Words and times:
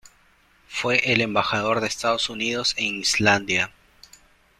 Fue 0.67 1.13
el 1.13 1.21
Embajador 1.21 1.79
de 1.79 1.85
Estados 1.85 2.31
Unidos 2.31 2.73
en 2.75 2.95
Islandia. 2.95 3.71